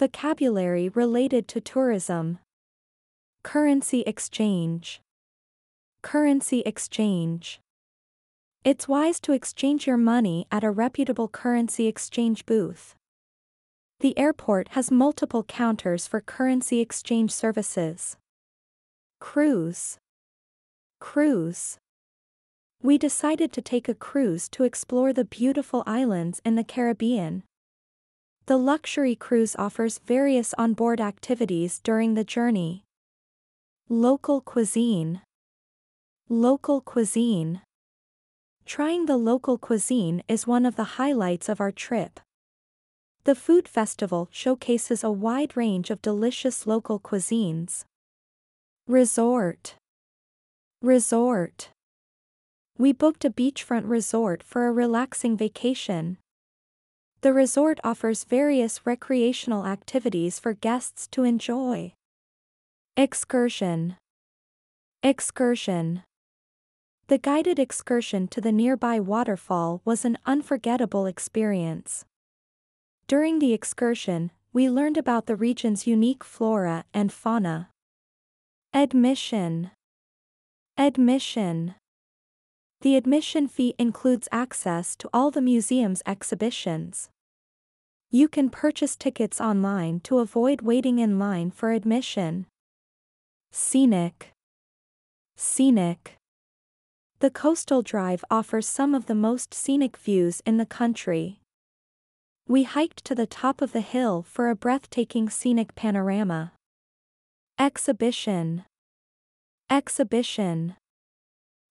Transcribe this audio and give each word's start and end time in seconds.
Vocabulary 0.00 0.88
related 0.88 1.46
to 1.48 1.60
tourism. 1.60 2.38
Currency 3.42 4.00
exchange. 4.06 5.02
Currency 6.00 6.60
exchange. 6.60 7.60
It's 8.64 8.88
wise 8.88 9.20
to 9.20 9.32
exchange 9.32 9.86
your 9.86 9.98
money 9.98 10.46
at 10.50 10.64
a 10.64 10.70
reputable 10.70 11.28
currency 11.28 11.86
exchange 11.86 12.46
booth. 12.46 12.94
The 13.98 14.18
airport 14.18 14.68
has 14.68 14.90
multiple 14.90 15.44
counters 15.44 16.06
for 16.06 16.22
currency 16.22 16.80
exchange 16.80 17.30
services. 17.30 18.16
Cruise. 19.20 19.98
Cruise. 20.98 21.76
We 22.82 22.96
decided 22.96 23.52
to 23.52 23.60
take 23.60 23.86
a 23.86 23.94
cruise 23.94 24.48
to 24.52 24.64
explore 24.64 25.12
the 25.12 25.26
beautiful 25.26 25.82
islands 25.86 26.40
in 26.42 26.54
the 26.54 26.64
Caribbean. 26.64 27.42
The 28.50 28.56
luxury 28.56 29.14
cruise 29.14 29.54
offers 29.54 29.98
various 29.98 30.54
onboard 30.58 31.00
activities 31.00 31.78
during 31.78 32.14
the 32.14 32.24
journey. 32.24 32.82
Local 33.88 34.40
cuisine. 34.40 35.20
Local 36.28 36.80
cuisine. 36.80 37.62
Trying 38.66 39.06
the 39.06 39.16
local 39.16 39.56
cuisine 39.56 40.24
is 40.26 40.48
one 40.48 40.66
of 40.66 40.74
the 40.74 40.98
highlights 40.98 41.48
of 41.48 41.60
our 41.60 41.70
trip. 41.70 42.18
The 43.22 43.36
food 43.36 43.68
festival 43.68 44.28
showcases 44.32 45.04
a 45.04 45.12
wide 45.12 45.56
range 45.56 45.88
of 45.88 46.02
delicious 46.02 46.66
local 46.66 46.98
cuisines. 46.98 47.84
Resort. 48.88 49.76
Resort. 50.82 51.68
We 52.76 52.92
booked 52.92 53.24
a 53.24 53.30
beachfront 53.30 53.88
resort 53.88 54.42
for 54.42 54.66
a 54.66 54.72
relaxing 54.72 55.36
vacation. 55.36 56.18
The 57.22 57.34
resort 57.34 57.78
offers 57.84 58.24
various 58.24 58.86
recreational 58.86 59.66
activities 59.66 60.38
for 60.38 60.54
guests 60.54 61.06
to 61.08 61.24
enjoy. 61.24 61.92
Excursion. 62.96 63.96
Excursion. 65.02 66.02
The 67.08 67.18
guided 67.18 67.58
excursion 67.58 68.26
to 68.28 68.40
the 68.40 68.52
nearby 68.52 69.00
waterfall 69.00 69.82
was 69.84 70.06
an 70.06 70.16
unforgettable 70.24 71.04
experience. 71.04 72.06
During 73.06 73.38
the 73.38 73.52
excursion, 73.52 74.30
we 74.54 74.70
learned 74.70 74.96
about 74.96 75.26
the 75.26 75.36
region's 75.36 75.86
unique 75.86 76.24
flora 76.24 76.84
and 76.94 77.12
fauna. 77.12 77.68
Admission. 78.72 79.72
Admission. 80.78 81.74
The 82.82 82.96
admission 82.96 83.46
fee 83.46 83.74
includes 83.78 84.26
access 84.32 84.96
to 84.96 85.10
all 85.12 85.30
the 85.30 85.42
museum's 85.42 86.02
exhibitions. 86.06 87.10
You 88.10 88.26
can 88.26 88.48
purchase 88.48 88.96
tickets 88.96 89.40
online 89.40 90.00
to 90.00 90.18
avoid 90.18 90.62
waiting 90.62 90.98
in 90.98 91.18
line 91.18 91.50
for 91.50 91.72
admission. 91.72 92.46
Scenic. 93.52 94.32
Scenic. 95.36 96.16
The 97.18 97.30
coastal 97.30 97.82
drive 97.82 98.24
offers 98.30 98.66
some 98.66 98.94
of 98.94 99.04
the 99.06 99.14
most 99.14 99.52
scenic 99.52 99.98
views 99.98 100.40
in 100.46 100.56
the 100.56 100.64
country. 100.64 101.40
We 102.48 102.62
hiked 102.62 103.04
to 103.04 103.14
the 103.14 103.26
top 103.26 103.60
of 103.60 103.72
the 103.72 103.82
hill 103.82 104.22
for 104.22 104.48
a 104.48 104.56
breathtaking 104.56 105.28
scenic 105.28 105.74
panorama. 105.74 106.52
Exhibition. 107.58 108.64
Exhibition. 109.68 110.76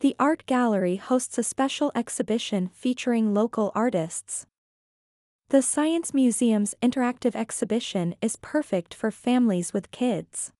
The 0.00 0.16
art 0.18 0.46
gallery 0.46 0.96
hosts 0.96 1.36
a 1.36 1.42
special 1.42 1.92
exhibition 1.94 2.70
featuring 2.72 3.34
local 3.34 3.70
artists. 3.74 4.46
The 5.50 5.60
Science 5.60 6.14
Museum's 6.14 6.74
interactive 6.82 7.36
exhibition 7.36 8.14
is 8.22 8.36
perfect 8.36 8.94
for 8.94 9.10
families 9.10 9.74
with 9.74 9.90
kids. 9.90 10.52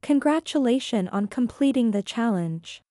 Congratulations 0.00 1.10
on 1.12 1.26
completing 1.26 1.90
the 1.90 2.02
challenge. 2.02 2.82